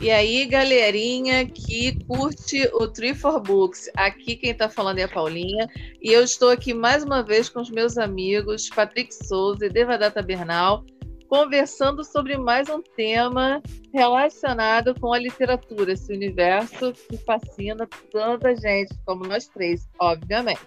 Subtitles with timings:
[0.00, 5.08] E aí, galerinha que curte o Tree for Books, aqui quem está falando é a
[5.08, 5.68] Paulinha,
[6.00, 10.22] e eu estou aqui mais uma vez com os meus amigos Patrick Souza e Devadata
[10.22, 10.84] Bernal,
[11.28, 13.60] conversando sobre mais um tema
[13.92, 20.60] relacionado com a literatura, esse universo que fascina tanta gente, como nós três, obviamente.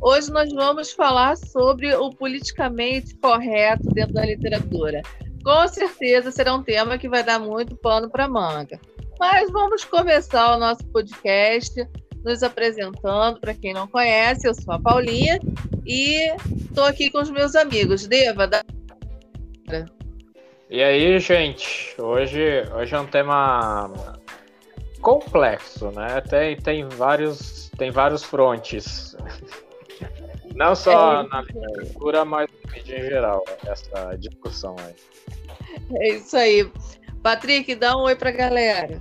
[0.00, 5.02] Hoje nós vamos falar sobre o politicamente correto dentro da literatura
[5.42, 8.80] com certeza será um tema que vai dar muito pano para manga.
[9.18, 11.86] Mas vamos começar o nosso podcast
[12.24, 13.40] nos apresentando.
[13.40, 15.40] Para quem não conhece, eu sou a Paulinha
[15.86, 16.34] e
[16.64, 18.06] estou aqui com os meus amigos.
[18.06, 18.64] Deva, da...
[20.70, 21.94] E aí, gente?
[22.00, 23.92] Hoje, hoje é um tema
[25.00, 26.20] complexo, né?
[26.22, 29.16] Tem, tem, vários, tem vários frontes.
[30.54, 31.28] Não só é.
[31.28, 34.94] na literatura, mas na mídia em geral, essa discussão aí.
[35.98, 36.70] É isso aí.
[37.22, 39.00] Patrick, dá um oi pra galera.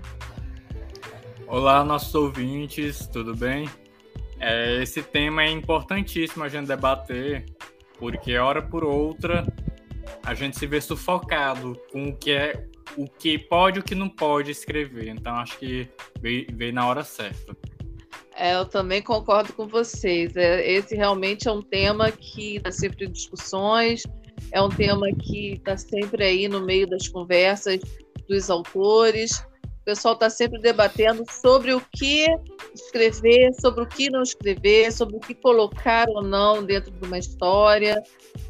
[1.47, 3.69] Olá, nossos ouvintes, tudo bem?
[4.39, 7.45] É, esse tema é importantíssimo a gente debater,
[7.99, 9.45] porque hora por outra
[10.23, 12.65] a gente se vê sufocado com o que é
[12.97, 15.07] o que pode e o que não pode escrever.
[15.07, 15.87] Então acho que
[16.19, 17.55] veio, veio na hora certa.
[18.41, 20.35] É, eu também concordo com vocês.
[20.35, 24.01] É, esse realmente é um tema que está sempre em discussões,
[24.51, 27.79] é um tema que está sempre aí no meio das conversas
[28.27, 29.45] dos autores.
[29.63, 32.25] O pessoal está sempre debatendo sobre o que
[32.73, 37.19] escrever, sobre o que não escrever, sobre o que colocar ou não dentro de uma
[37.19, 38.01] história,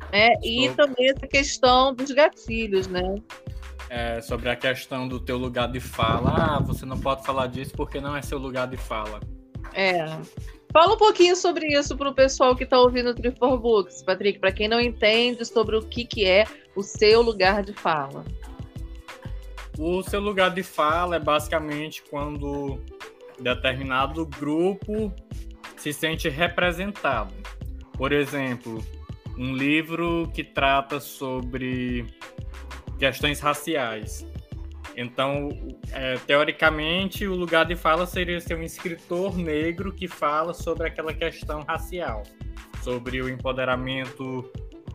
[0.09, 0.29] né?
[0.41, 3.15] E também essa questão dos gatilhos, né?
[3.89, 6.29] É, sobre a questão do teu lugar de fala.
[6.33, 9.19] Ah, você não pode falar disso porque não é seu lugar de fala.
[9.73, 10.05] É.
[10.71, 14.39] Fala um pouquinho sobre isso para o pessoal que está ouvindo o Trifor Books, Patrick,
[14.39, 16.45] para quem não entende sobre o que, que é
[16.75, 18.23] o seu lugar de fala.
[19.77, 22.79] O seu lugar de fala é basicamente quando
[23.39, 25.13] determinado grupo
[25.75, 27.33] se sente representado.
[27.97, 28.83] Por exemplo,
[29.37, 32.05] um livro que trata sobre
[32.97, 34.25] questões raciais.
[35.01, 35.49] Então,
[35.91, 41.13] é, teoricamente, o lugar de fala seria ser um escritor negro que fala sobre aquela
[41.13, 42.21] questão racial,
[42.83, 44.49] sobre o empoderamento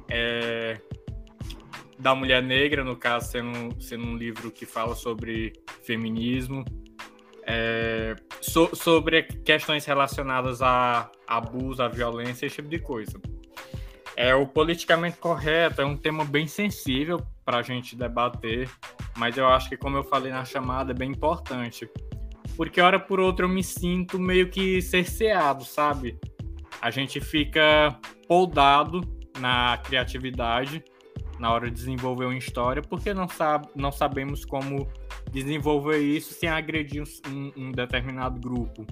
[0.09, 0.81] é,
[1.99, 5.53] da mulher negra, no caso, sendo, sendo um livro que fala sobre
[5.83, 6.65] feminismo,
[7.45, 13.21] é, so, sobre questões relacionadas a abuso, a violência, esse tipo de coisa.
[14.17, 18.69] É, o politicamente correto é um tema bem sensível para a gente debater,
[19.17, 21.89] mas eu acho que, como eu falei na chamada, é bem importante.
[22.57, 26.19] Porque, hora por outra, eu me sinto meio que cerceado, sabe?
[26.81, 27.95] A gente fica
[28.27, 29.03] poldado
[29.39, 30.83] na criatividade
[31.39, 34.89] na hora de desenvolver uma história, porque não, sabe, não sabemos como
[35.31, 38.87] desenvolver isso sem agredir um, um determinado grupo,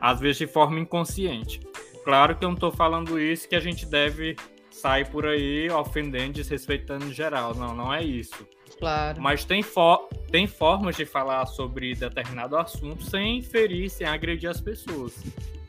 [0.00, 1.60] às vezes de forma inconsciente.
[2.04, 4.36] Claro que eu não estou falando isso que a gente deve
[4.82, 7.54] sair por aí ofendendo, desrespeitando geral.
[7.54, 8.46] Não, não é isso.
[8.78, 9.22] Claro.
[9.22, 14.60] Mas tem, fo tem formas de falar sobre determinado assunto sem ferir, sem agredir as
[14.60, 15.14] pessoas.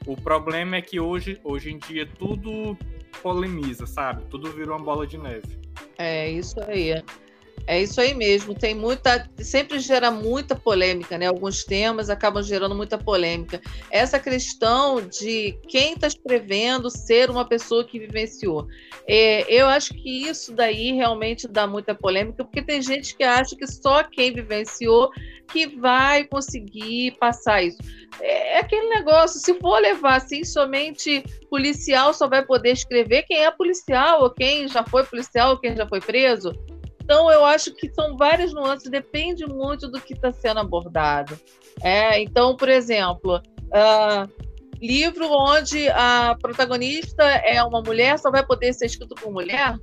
[0.07, 2.75] O problema é que hoje, hoje em dia tudo
[3.21, 4.23] polemiza, sabe?
[4.31, 5.59] Tudo virou uma bola de neve.
[5.99, 7.03] É isso aí.
[7.65, 8.53] É isso aí mesmo.
[8.53, 11.27] Tem muita, sempre gera muita polêmica, né?
[11.27, 13.61] Alguns temas acabam gerando muita polêmica.
[13.89, 18.67] Essa questão de quem está escrevendo ser uma pessoa que vivenciou.
[19.07, 23.55] É, eu acho que isso daí realmente dá muita polêmica, porque tem gente que acha
[23.55, 25.09] que só quem vivenciou
[25.51, 27.77] que vai conseguir passar isso.
[28.19, 33.45] É, é aquele negócio, se for levar assim, somente policial só vai poder escrever quem
[33.45, 36.53] é policial, ou quem já foi policial, ou quem já foi preso.
[37.03, 41.37] Então, eu acho que são várias nuances, depende muito do que está sendo abordado.
[41.81, 44.31] É, então, por exemplo, uh,
[44.81, 49.77] livro onde a protagonista é uma mulher só vai poder ser escrito por mulher?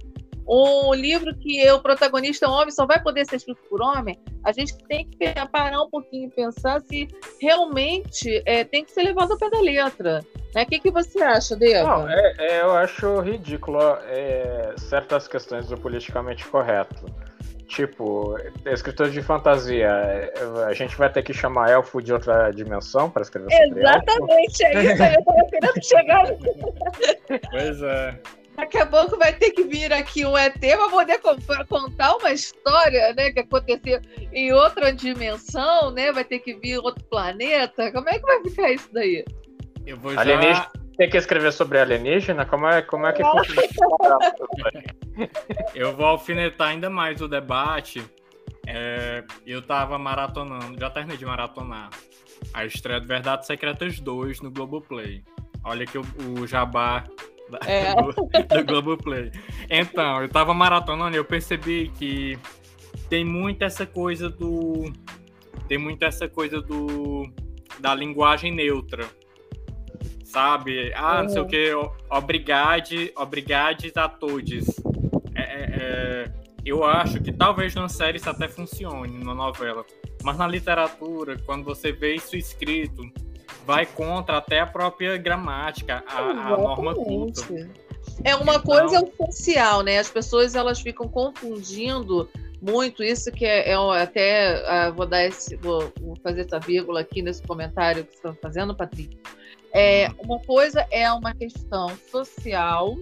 [0.48, 4.19] Um livro que o protagonista é homem só vai poder ser escrito por homem?
[4.44, 7.08] A gente tem que parar um pouquinho e pensar se
[7.40, 10.25] realmente é, tem que ser levado ao pé da letra.
[10.54, 10.62] Né?
[10.62, 11.88] O que, que você acha, Deva?
[11.88, 17.06] Não, é, é, eu acho ridículo é, certas questões do politicamente correto.
[17.69, 20.32] Tipo, escritor de fantasia, é,
[20.66, 24.78] a gente vai ter que chamar elfo de outra dimensão para escrever sobre Exatamente, elfo.
[24.78, 26.25] é isso aí, eu tava querendo chegar.
[27.52, 28.20] pois é.
[28.56, 31.20] Daqui a pouco vai ter que vir aqui um ET para poder
[31.69, 34.00] contar uma história, né, que aconteceu
[34.32, 36.12] em outra dimensão, né?
[36.12, 37.91] Vai ter que vir outro planeta.
[37.93, 39.25] Como é que vai ficar isso daí?
[39.87, 40.20] Eu vou já...
[40.20, 40.70] Alienígena.
[40.97, 42.44] Tem que escrever sobre alienígena?
[42.44, 44.19] Como é, como é que funciona?
[45.75, 48.05] Eu vou alfinetar ainda mais o debate.
[48.67, 51.88] É, eu tava maratonando, já terminei de maratonar
[52.52, 55.25] a estreia de Verdades Secretas 2 no Globoplay.
[55.64, 56.05] Olha que o,
[56.38, 57.05] o jabá
[57.67, 57.94] é.
[57.94, 59.31] do, do Globoplay.
[59.69, 62.38] Então, eu tava maratonando e eu percebi que
[63.08, 64.93] tem muito essa coisa do.
[65.69, 67.29] Tem muito essa coisa do.
[67.79, 69.08] da linguagem neutra.
[70.25, 70.93] Sabe?
[70.94, 71.73] Ah, não sei o que.
[72.08, 74.69] Obrigade, obrigades a todos.
[75.35, 76.32] É, é, é,
[76.64, 79.85] eu acho que talvez numa série isso até funcione, numa novela.
[80.23, 83.02] Mas na literatura, quando você vê isso escrito,
[83.67, 87.43] vai contra até a própria gramática, a, a norma culta.
[88.25, 88.62] É uma então...
[88.62, 89.99] coisa social, né?
[89.99, 92.29] As pessoas elas ficam confundindo
[92.61, 97.01] muito isso que é, é até uh, vou dar esse vou, vou, fazer essa vírgula
[97.01, 99.19] aqui nesse comentário que está fazendo, Patrícia.
[99.73, 102.97] É, uma coisa é uma questão social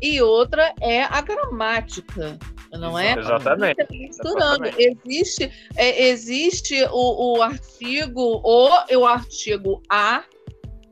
[0.00, 2.38] e outra é a gramática
[2.76, 3.18] não é?
[3.18, 3.76] Exatamente.
[3.76, 4.66] Tá misturando.
[4.66, 5.00] Exatamente.
[5.06, 10.24] Existe, é, existe o, o artigo o e o artigo a,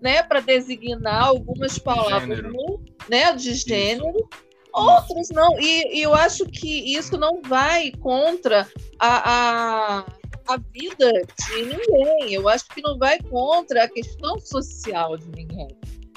[0.00, 4.10] né, para designar algumas palavras no, né, de gênero.
[4.10, 4.54] Isso.
[4.74, 10.04] Outros não, e, e, eu acho que isso não vai contra a, a,
[10.48, 12.34] a vida de ninguém.
[12.34, 15.68] Eu acho que não vai contra a questão social de ninguém.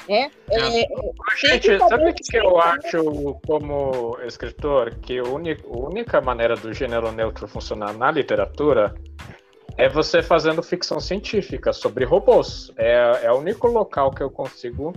[0.10, 0.88] É, é, é,
[1.36, 4.96] Gente, sabe o que eu acho como escritor?
[4.96, 8.96] Que a única maneira do gênero neutro funcionar na literatura
[9.78, 12.72] é você fazendo ficção científica sobre robôs.
[12.78, 14.94] É, é o único local que eu consigo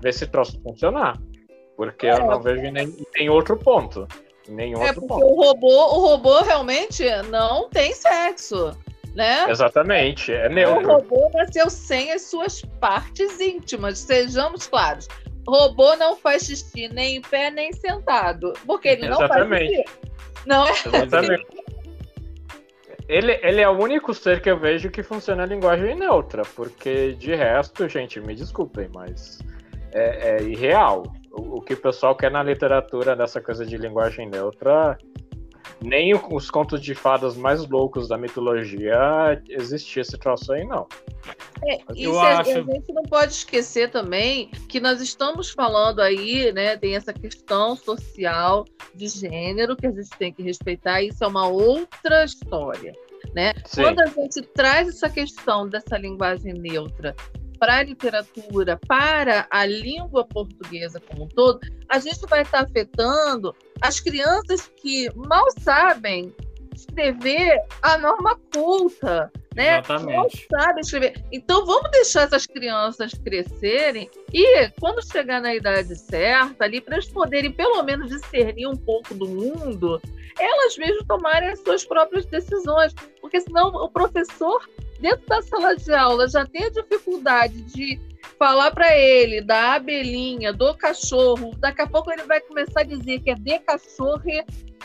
[0.00, 1.20] ver esse troço funcionar.
[1.76, 4.06] Porque é, eu não vejo nem, nem outro ponto.
[4.48, 5.26] Nenhum é outro ponto.
[5.26, 8.76] O robô, o robô realmente não tem sexo
[9.16, 9.46] né?
[9.48, 10.88] Exatamente, é neutro.
[10.88, 15.08] O robô nasceu sem as suas partes íntimas, sejamos claros.
[15.48, 19.74] Robô não faz xixi nem em pé nem sentado, porque ele não Exatamente.
[19.74, 20.46] faz xixi.
[20.46, 20.70] Não é?
[20.70, 21.46] Exatamente.
[23.08, 27.12] Ele, ele é o único ser que eu vejo que funciona a linguagem neutra, porque
[27.12, 29.38] de resto, gente, me desculpem, mas
[29.92, 31.04] é, é irreal.
[31.30, 34.98] O, o que o pessoal quer na literatura dessa coisa de linguagem neutra
[35.80, 38.96] nem os contos de fadas mais loucos da mitologia
[39.48, 40.86] existia esse troço aí, não.
[41.64, 42.50] É, isso a, acho...
[42.50, 46.76] a gente não pode esquecer também que nós estamos falando aí, né?
[46.76, 48.64] Tem essa questão social
[48.94, 52.92] de gênero que a gente tem que respeitar, isso é uma outra história.
[53.34, 53.52] Né?
[53.74, 57.14] Quando a gente traz essa questão dessa linguagem neutra
[57.58, 63.54] para a literatura, para a língua portuguesa como um todo, a gente vai estar afetando
[63.80, 66.34] as crianças que mal sabem
[66.74, 69.78] escrever a norma culta, né?
[69.78, 70.16] Exatamente.
[70.16, 70.30] Mal
[70.60, 71.24] sabem escrever.
[71.32, 77.08] Então vamos deixar essas crianças crescerem e quando chegar na idade certa ali para eles
[77.08, 80.00] poderem pelo menos discernir um pouco do mundo,
[80.38, 84.62] elas mesmas tomarem as suas próprias decisões, porque senão o professor
[85.00, 87.98] dentro da sala de aula já tem a dificuldade de
[88.38, 93.20] falar para ele da abelhinha, do cachorro, daqui a pouco ele vai começar a dizer
[93.20, 94.22] que é de cachorro,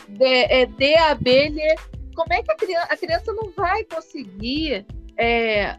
[0.07, 1.75] de, é de abelha.
[2.15, 4.85] Como é que a criança, a criança não vai conseguir
[5.17, 5.77] é,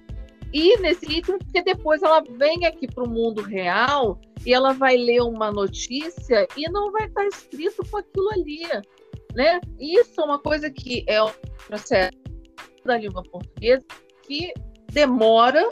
[0.53, 1.39] ir nesse ritmo?
[1.39, 6.47] Porque depois ela vem aqui para o mundo real e ela vai ler uma notícia
[6.57, 8.63] e não vai estar escrito com aquilo ali.
[9.35, 9.61] Né?
[9.79, 11.33] Isso é uma coisa que é um
[11.69, 12.13] processo
[12.85, 13.87] da língua portuguesa
[14.23, 14.53] que
[14.91, 15.69] demora,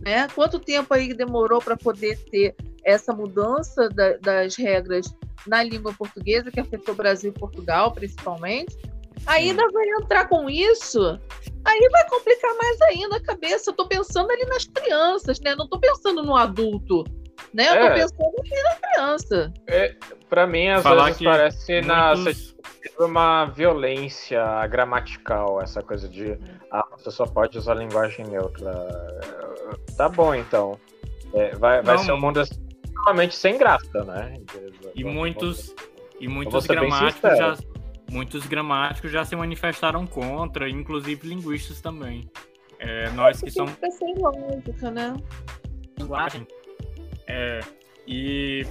[0.00, 0.28] né?
[0.34, 5.14] Quanto tempo aí demorou para poder ter essa mudança da, das regras
[5.46, 8.76] na língua portuguesa, que afetou Brasil e Portugal, principalmente?
[9.26, 11.00] Ainda vai entrar com isso,
[11.64, 13.70] aí vai complicar mais ainda a cabeça.
[13.70, 15.54] Eu tô pensando ali nas crianças, né?
[15.54, 17.04] Não tô pensando no adulto,
[17.52, 17.68] né?
[17.68, 19.52] Eu é, tô pensando aqui na criança.
[19.66, 19.94] É,
[20.28, 21.86] para mim, às Falar vezes parece muitos...
[21.86, 22.14] na
[22.98, 26.38] uma violência gramatical, essa coisa de
[26.72, 28.72] ah, você só pode usar linguagem neutra.
[29.96, 30.78] Tá bom, então.
[31.32, 34.34] É, vai, vai ser um mundo extremamente sem graça, né?
[34.94, 35.74] E muitos,
[36.18, 37.56] e muitos gramáticos já,
[38.10, 42.28] muitos gramáticos já se manifestaram contra, inclusive linguistas também.
[42.78, 43.74] É, nós que somos.
[43.98, 45.16] sem lógica, né?
[45.98, 46.46] Linguagem.
[47.28, 47.60] É,
[48.06, 48.66] e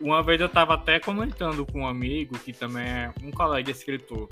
[0.00, 4.28] uma vez eu estava até comentando com um amigo, que também é um colega escritor,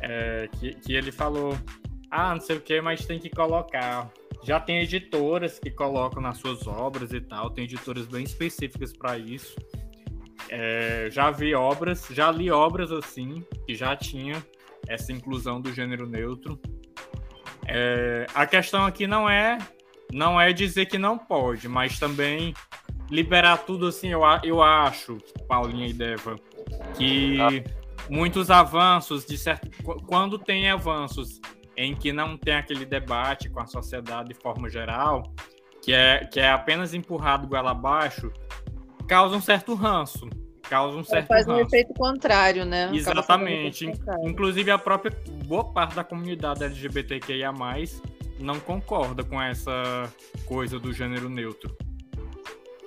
[0.00, 1.56] é, que, que ele falou:
[2.10, 4.10] ah, não sei o que, mas tem que colocar.
[4.42, 9.18] Já tem editoras que colocam nas suas obras e tal, tem editoras bem específicas para
[9.18, 9.56] isso.
[10.48, 14.44] É, já vi obras, já li obras assim, que já tinha
[14.86, 16.60] essa inclusão do gênero neutro.
[17.66, 19.58] É, a questão aqui não é
[20.12, 22.54] não é dizer que não pode, mas também
[23.10, 26.36] liberar tudo assim, eu, eu acho, Paulinha e Deva,
[26.96, 27.38] que
[28.08, 29.68] muitos avanços de certo
[30.06, 31.40] quando tem avanços
[31.76, 35.32] em que não tem aquele debate com a sociedade de forma geral,
[35.82, 38.32] que é que é apenas empurrado goela abaixo,
[39.06, 40.28] causa um certo ranço,
[40.68, 41.60] causa um certo faz ranço.
[41.60, 42.90] um efeito contrário, né?
[42.92, 43.90] Exatamente.
[44.24, 47.52] Inclusive a própria boa parte da comunidade LGBTQIA+
[48.38, 50.12] não concorda com essa
[50.44, 51.76] coisa do gênero neutro.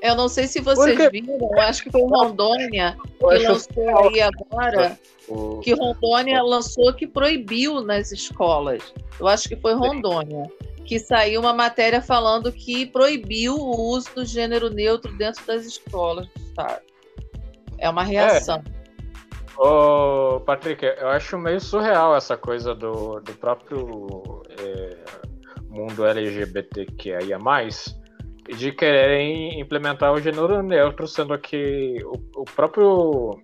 [0.01, 1.21] Eu não sei se vocês Porque...
[1.21, 4.99] viram, acho que foi Rondônia que lançou aí agora,
[5.61, 8.93] que Rondônia lançou que proibiu nas escolas.
[9.19, 10.49] Eu acho que foi Rondônia.
[10.85, 16.27] Que saiu uma matéria falando que proibiu o uso do gênero neutro dentro das escolas
[16.27, 16.81] do Estado.
[17.77, 18.63] É uma reação.
[18.65, 18.79] É.
[19.61, 24.97] Ô, Patrick, eu acho meio surreal essa coisa do, do próprio é,
[25.67, 27.37] mundo LGBTQIA+,
[28.55, 33.39] de quererem implementar o gênero neutro, sendo que o, o próprio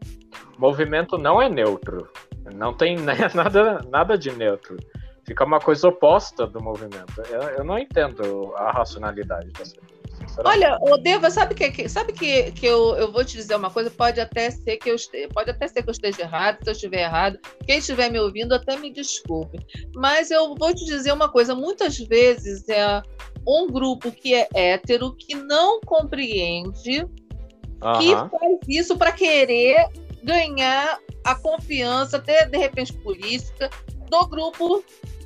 [0.57, 2.09] movimento não é neutro.
[2.53, 2.97] Não tem
[3.33, 4.77] nada, nada de neutro.
[5.25, 7.21] Fica uma coisa oposta do movimento.
[7.29, 9.75] Eu, eu não entendo a racionalidade dessa
[10.43, 13.89] Olha, o Deva, sabe que sabe que, que eu, eu vou te dizer uma coisa,
[13.89, 16.73] pode até ser que eu esteja, pode até ser que eu esteja errado, se eu
[16.73, 19.59] estiver errado, quem estiver me ouvindo até me desculpe.
[19.93, 23.01] Mas eu vou te dizer uma coisa, muitas vezes é
[23.47, 27.99] um grupo que é hétero que não compreende uhum.
[27.99, 29.87] que faz isso para querer
[30.23, 33.69] ganhar a confiança, até de repente política,
[34.09, 34.83] do grupo,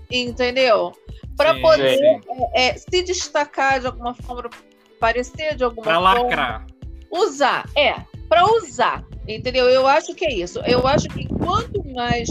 [0.10, 0.92] entendeu?
[1.36, 2.00] Para poder
[2.54, 4.50] é, é, se destacar de alguma forma,
[5.00, 6.14] parecer de alguma pra forma.
[6.14, 6.68] lacrar.
[7.12, 7.96] Usar, é,
[8.30, 9.68] para usar, entendeu?
[9.68, 10.60] Eu acho que é isso.
[10.60, 12.28] Eu acho que quanto mais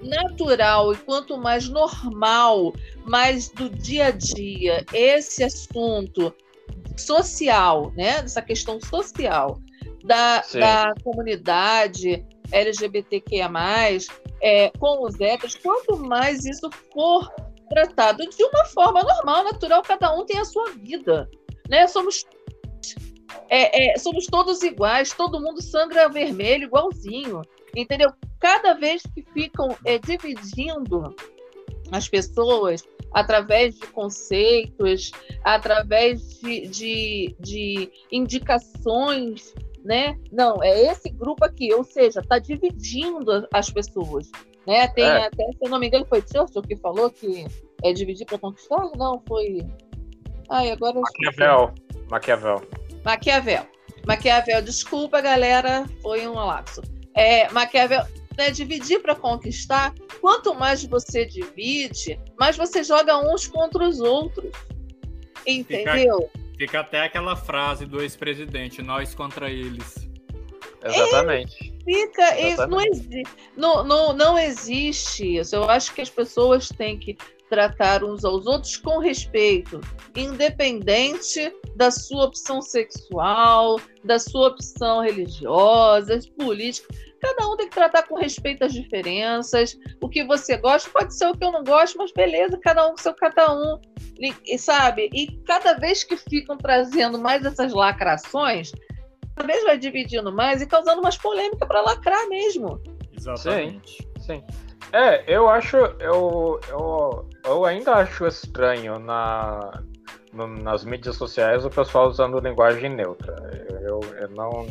[0.00, 2.72] natural e quanto mais normal,
[3.04, 6.32] mais do dia a dia, esse assunto
[6.96, 8.20] social, né?
[8.24, 9.60] Essa questão social
[10.04, 13.50] da, da comunidade LGBTQIA,
[14.40, 17.28] é, com os héteros, quanto mais isso for
[17.68, 21.28] tratado de uma forma normal, natural, cada um tem a sua vida
[21.70, 21.86] né?
[21.86, 22.26] Somos
[23.48, 27.42] é, é, somos todos iguais, todo mundo sangra vermelho igualzinho,
[27.74, 28.12] entendeu?
[28.38, 31.14] Cada vez que ficam é, dividindo
[31.90, 32.82] as pessoas
[33.12, 35.10] através de conceitos,
[35.42, 39.52] através de, de, de indicações,
[39.84, 40.16] né?
[40.30, 44.30] Não, é esse grupo aqui, ou seja, está dividindo as pessoas.
[44.66, 44.86] Né?
[44.88, 45.26] Tem é.
[45.26, 47.46] até, se eu não me engano, foi Churchill que falou que
[47.82, 48.90] é dividir para conquistar?
[48.96, 49.66] Não, foi
[50.50, 51.72] Ai, agora Maquiavel.
[52.10, 52.62] Maquiavel.
[53.04, 53.66] Maquiavel.
[54.06, 56.82] Maquiavel, desculpa, galera, foi um lapso.
[57.14, 58.04] É, Maquiavel,
[58.36, 64.50] né, dividir para conquistar, quanto mais você divide, mais você joga uns contra os outros.
[65.46, 66.30] Entendeu?
[66.32, 70.08] Fica, fica até aquela frase do ex-presidente, nós contra eles.
[70.82, 71.74] Exatamente.
[71.78, 73.20] É, fica, Exatamente.
[73.20, 75.54] isso não, não, não existe isso.
[75.54, 77.16] Eu acho que as pessoas têm que
[77.48, 79.80] tratar uns aos outros com respeito,
[80.16, 86.86] independente da sua opção sexual, da sua opção religiosa, política.
[87.22, 89.78] Cada um tem que tratar com respeito às diferenças.
[89.98, 92.90] O que você gosta pode ser o que eu não gosto, mas beleza, cada um
[92.90, 93.80] com seu cada um.
[94.46, 95.08] E, sabe?
[95.14, 98.72] E cada vez que ficam trazendo mais essas lacrações,
[99.34, 102.78] cada vez vai dividindo mais e causando mais polêmica para lacrar mesmo.
[103.16, 104.06] Exatamente.
[104.18, 104.44] Sim, sim.
[104.92, 105.78] É, eu acho.
[105.98, 109.82] Eu, eu, eu ainda acho estranho na,
[110.32, 113.34] no, nas mídias sociais o pessoal usando linguagem neutra.
[113.82, 114.66] Eu, eu, não.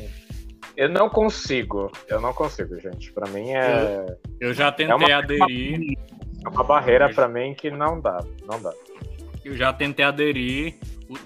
[0.75, 1.91] Eu não consigo.
[2.07, 3.11] Eu não consigo, gente.
[3.11, 4.05] Para mim é.
[4.39, 5.97] Eu, eu já tentei é uma, aderir.
[6.45, 8.23] É uma barreira para mim que não dá.
[8.45, 8.73] Não dá.
[9.43, 10.75] Eu já tentei aderir.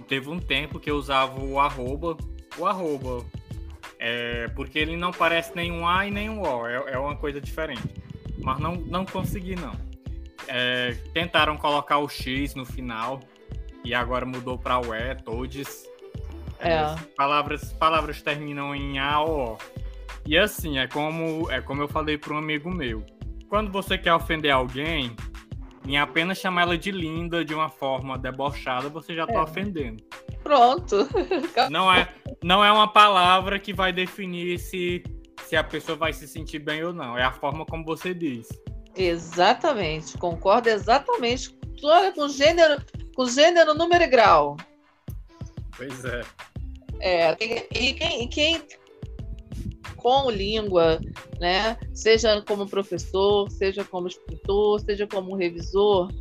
[0.07, 2.17] Teve um tempo que eu usava o arroba.
[2.57, 3.25] O arroba.
[3.99, 6.67] É, porque ele não parece nem um A e nem um O.
[6.67, 8.03] É, é uma coisa diferente
[8.43, 9.73] mas não, não consegui, não.
[10.47, 13.21] É, tentaram colocar o X no final
[13.83, 15.85] e agora mudou para o E, todes.
[16.59, 16.73] É.
[16.73, 16.95] é.
[17.15, 19.57] Palavras, palavras terminam em A O.
[20.25, 23.05] E assim, é como, é como eu falei para um amigo meu.
[23.49, 25.15] Quando você quer ofender alguém,
[25.85, 29.41] em apenas chamar ela de linda de uma forma debochada, você já está é.
[29.41, 30.03] ofendendo.
[30.41, 31.07] Pronto.
[31.69, 32.09] Não é,
[32.43, 35.01] não é uma palavra que vai definir se
[35.43, 37.17] se a pessoa vai se sentir bem ou não.
[37.17, 38.47] É a forma como você diz.
[38.95, 41.55] Exatamente, concordo exatamente.
[41.83, 42.81] Olha, com gênero,
[43.15, 44.57] com gênero, número e grau.
[45.75, 46.21] Pois é.
[46.99, 48.63] É, e quem, quem
[49.97, 50.99] com língua,
[51.39, 51.77] né?
[51.93, 56.11] Seja como professor, seja como escritor, seja como revisor,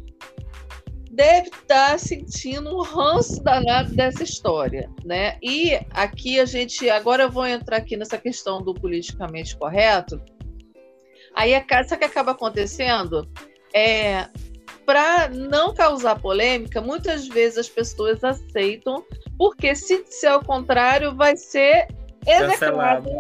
[1.11, 5.39] deve estar tá sentindo um ranço danado dessa história, né?
[5.43, 10.21] E aqui a gente, agora eu vou entrar aqui nessa questão do politicamente correto,
[11.35, 13.29] Aí, sabe o que acaba acontecendo?
[13.75, 14.29] É,
[14.85, 19.05] para não causar polêmica, muitas vezes as pessoas aceitam,
[19.39, 21.89] porque se ser ao contrário, vai ser
[22.27, 23.11] execrado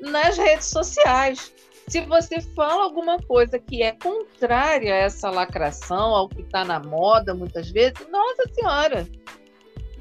[0.00, 1.52] nas redes sociais.
[1.88, 6.80] Se você fala alguma coisa que é contrária a essa lacração, ao que está na
[6.80, 9.06] moda, muitas vezes, nossa senhora.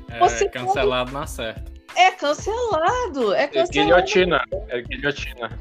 [0.10, 1.20] É você cancelado pode...
[1.22, 1.72] na certa.
[1.96, 3.34] É cancelado.
[3.34, 3.70] É, cancelado.
[3.70, 4.44] é guilhotina.
[4.70, 5.60] É guilhotina.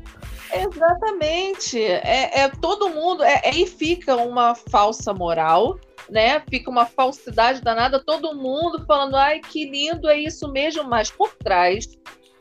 [0.53, 1.83] Exatamente.
[1.83, 3.23] É, é todo mundo.
[3.23, 5.79] É, aí fica uma falsa moral,
[6.09, 6.41] né?
[6.49, 11.35] Fica uma falsidade danada, todo mundo falando, ai, que lindo, é isso mesmo, mas por
[11.37, 11.87] trás,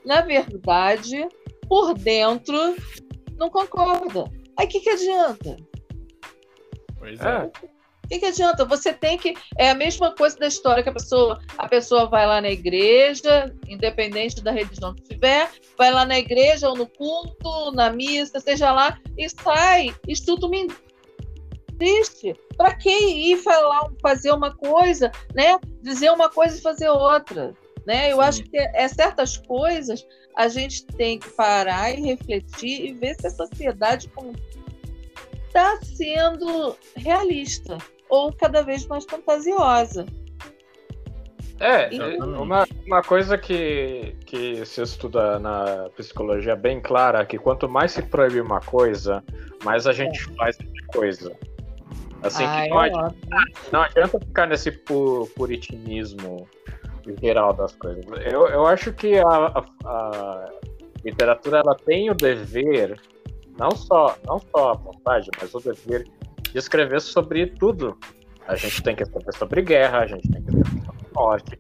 [0.05, 1.27] na verdade,
[1.67, 2.75] por dentro,
[3.37, 4.25] não concorda.
[4.57, 5.57] Aí o que, que adianta?
[6.97, 7.43] Pois é.
[7.45, 7.78] O
[8.09, 8.65] que, que adianta?
[8.65, 9.35] Você tem que.
[9.57, 13.53] É a mesma coisa da história que a pessoa, a pessoa vai lá na igreja,
[13.67, 18.71] independente da religião que tiver, vai lá na igreja ou no culto, na missa, seja
[18.71, 20.67] lá, e sai, estuda me
[21.79, 22.35] existe.
[22.57, 25.59] Para que ir falar, fazer uma coisa, né?
[25.81, 27.53] Dizer uma coisa e fazer outra.
[27.85, 28.11] Né?
[28.11, 28.23] Eu Sim.
[28.23, 33.15] acho que é, é certas coisas a gente tem que parar e refletir e ver
[33.15, 34.09] se a sociedade
[35.47, 37.77] está sendo realista
[38.09, 40.05] ou cada vez mais fantasiosa.
[41.59, 41.89] É,
[42.21, 47.91] uma, uma coisa que, que se estuda na psicologia bem clara é que quanto mais
[47.91, 49.21] se proíbe uma coisa,
[49.63, 50.35] mais a gente é.
[50.35, 51.35] faz essa coisa.
[52.23, 53.15] Assim, ah, que não, é adianta,
[53.73, 54.71] não adianta ficar nesse
[55.35, 56.47] puritinismo
[57.21, 58.05] geral das coisas.
[58.25, 60.49] Eu, eu acho que a, a, a
[61.03, 62.99] literatura ela tem o dever,
[63.57, 66.07] não só, não só a vontade, mas o dever
[66.51, 67.97] de escrever sobre tudo.
[68.47, 71.59] A gente tem que escrever sobre guerra, a gente tem que escrever sobre morte,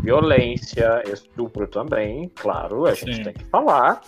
[0.00, 3.12] violência, estupro também, claro, a Sim.
[3.12, 4.00] gente tem que falar.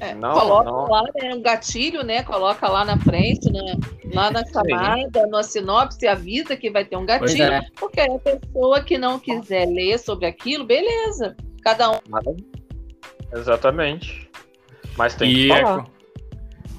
[0.00, 0.88] É, não, coloca não...
[0.88, 2.24] lá né, um gatilho, né?
[2.24, 3.76] Coloca lá na frente, né,
[4.12, 7.62] lá na chamada, na sinopse, avisa que vai ter um gatilho, é.
[7.76, 11.36] porque a pessoa que não quiser ler sobre aquilo, beleza.
[11.62, 11.98] Cada um.
[13.32, 14.28] Exatamente.
[14.96, 15.80] Mas tem e que falar.
[15.80, 15.94] É,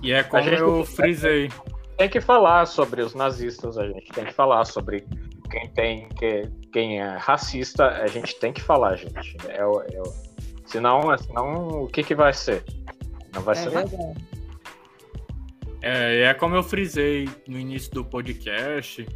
[0.04, 1.50] e é como eu frisei
[1.98, 5.06] tem que falar sobre os nazistas, a gente tem que falar sobre
[5.50, 9.38] quem tem que, quem é racista, a gente tem que falar, gente.
[9.48, 10.04] É, é,
[10.66, 12.64] senão, senão, o que, que vai ser?
[13.34, 13.98] Não vai é ser verdade.
[13.98, 14.16] nada.
[15.82, 19.08] É, é como eu frisei no início do podcast,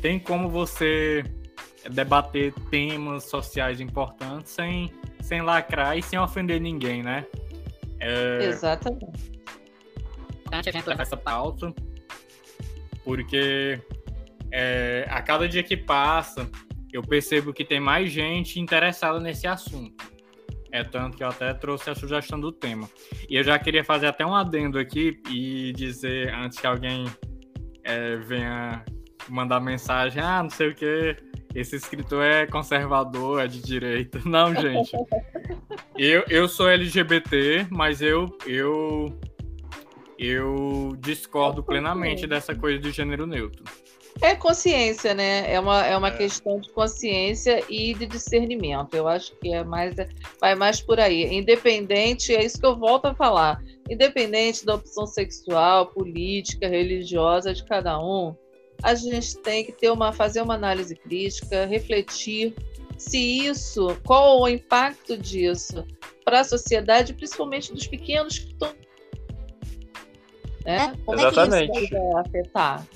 [0.00, 1.24] tem como você
[1.90, 4.90] debater temas sociais importantes sem,
[5.20, 7.26] sem lacrar e sem ofender ninguém, né?
[7.98, 8.44] É...
[8.44, 9.32] Exatamente.
[10.50, 11.74] A gente levar essa pauta
[13.04, 13.80] porque
[14.50, 16.48] é, a cada dia que passa,
[16.92, 20.12] eu percebo que tem mais gente interessada nesse assunto.
[20.70, 22.88] É tanto que eu até trouxe a sugestão do tema.
[23.28, 27.04] E eu já queria fazer até um adendo aqui e dizer, antes que alguém
[27.84, 28.84] é, venha
[29.28, 31.16] mandar mensagem, ah, não sei o que,
[31.54, 34.20] esse escritor é conservador, é de direita.
[34.24, 34.92] Não, gente.
[35.94, 39.20] Eu, eu sou LGBT, mas eu, eu
[40.24, 43.64] eu discordo plenamente dessa coisa do gênero neutro.
[44.20, 45.50] É consciência, né?
[45.50, 46.16] É uma, é uma é.
[46.16, 48.94] questão de consciência e de discernimento.
[48.94, 49.94] Eu acho que é mais
[50.40, 51.34] vai mais por aí.
[51.34, 53.62] Independente, é isso que eu volto a falar.
[53.88, 58.36] Independente da opção sexual, política, religiosa de cada um,
[58.82, 62.54] a gente tem que ter uma fazer uma análise crítica, refletir
[62.98, 65.84] se isso, qual o impacto disso
[66.24, 68.72] para a sociedade, principalmente dos pequenos que estão
[70.64, 70.94] né?
[71.04, 71.70] Como Exatamente.
[71.70, 72.86] é que isso vai afetar?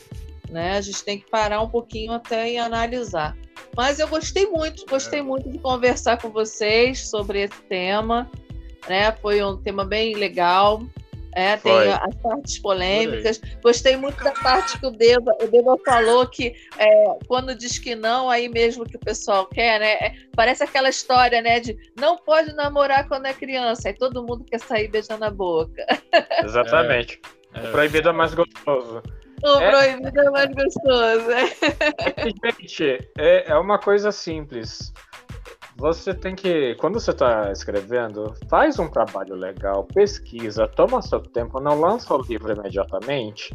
[0.51, 0.77] Né?
[0.77, 3.37] A gente tem que parar um pouquinho até e analisar.
[3.77, 5.23] Mas eu gostei muito, gostei é.
[5.23, 8.31] muito de conversar com vocês sobre esse tema.
[8.89, 9.13] Né?
[9.13, 10.83] Foi um tema bem legal.
[11.37, 13.39] É, tem as partes polêmicas.
[13.63, 17.95] Gostei muito da parte que o Deva, o Deva falou que é, quando diz que
[17.95, 19.93] não, aí mesmo que o pessoal quer, né?
[19.97, 21.61] É, parece aquela história, né?
[21.61, 25.85] De não pode namorar quando é criança, aí todo mundo quer sair beijando a boca.
[26.43, 27.21] Exatamente.
[27.57, 27.69] É.
[27.69, 29.03] O proibido é mais gostoso.
[29.43, 29.71] O é...
[29.71, 31.31] proibido é mais gostoso.
[31.31, 34.93] É, gente, é, é uma coisa simples.
[35.79, 41.61] Você tem que, quando você está escrevendo, faz um trabalho legal, pesquisa, toma seu tempo,
[41.61, 43.53] não lança o livro imediatamente,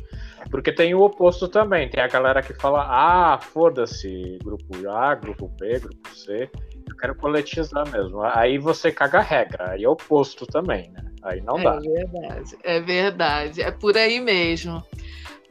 [0.51, 1.89] porque tem o oposto também.
[1.89, 6.47] Tem a galera que fala: ah, foda-se, grupo A, grupo B, grupo C,
[6.87, 8.21] eu quero coletizar mesmo.
[8.21, 11.11] Aí você caga a regra, aí é o oposto também, né?
[11.23, 11.75] Aí não é dá.
[11.75, 13.62] É verdade, é verdade.
[13.62, 14.84] É por aí mesmo.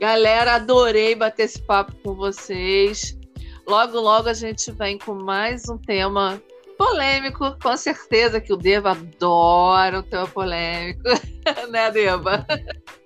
[0.00, 3.18] Galera, adorei bater esse papo com vocês.
[3.66, 6.42] Logo, logo a gente vem com mais um tema
[6.76, 7.56] polêmico.
[7.62, 11.02] Com certeza que o Deva adora o tema polêmico,
[11.70, 12.46] né, Deva?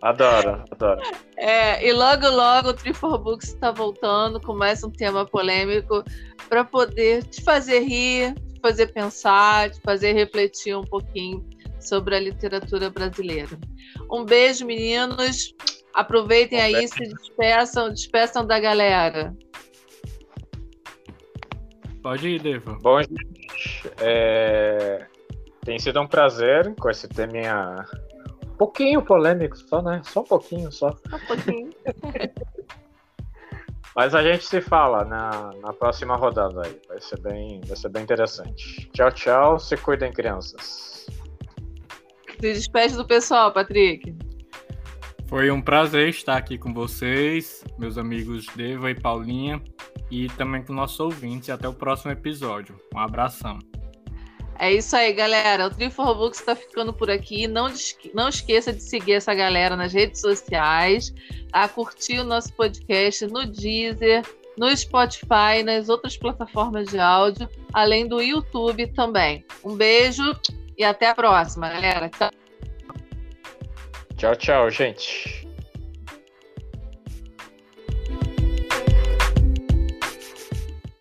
[0.00, 1.02] Adoro, adoro.
[1.36, 6.04] É, e logo, logo o Trifor Books está voltando com mais um tema polêmico
[6.48, 11.44] para poder te fazer rir, te fazer pensar, te fazer refletir um pouquinho
[11.86, 13.58] sobre a literatura brasileira.
[14.10, 15.54] Um beijo, meninos.
[15.94, 19.34] Aproveitem Bom, aí, se despeçam, despeçam da galera.
[22.02, 22.76] Pode ir, Deva.
[22.82, 25.06] Bom, gente, é...
[25.64, 27.86] tem sido um prazer com esse tema
[28.54, 30.00] um pouquinho polêmico só, né?
[30.04, 30.90] Só um pouquinho só.
[31.12, 31.70] Um pouquinho.
[33.96, 36.80] Mas a gente se fala na, na próxima rodada aí.
[36.88, 38.88] Vai ser, bem, vai ser bem interessante.
[38.92, 39.58] Tchau, tchau.
[39.58, 40.93] Se cuidem, crianças.
[42.44, 44.14] Se despede do pessoal, Patrick.
[45.28, 49.62] Foi um prazer estar aqui com vocês, meus amigos Deva e Paulinha,
[50.10, 51.48] e também com nossos ouvintes.
[51.48, 52.78] Até o próximo episódio.
[52.94, 53.58] Um abração.
[54.58, 55.68] É isso aí, galera.
[55.68, 57.46] O Trifor Books está ficando por aqui.
[57.46, 57.66] Não,
[58.12, 61.14] não esqueça de seguir essa galera nas redes sociais,
[61.50, 64.22] a curtir o nosso podcast no Deezer,
[64.58, 69.46] no Spotify, nas outras plataformas de áudio, além do YouTube também.
[69.64, 70.38] Um beijo
[70.76, 72.10] e até a próxima, galera.
[74.16, 75.48] Tchau, tchau, gente.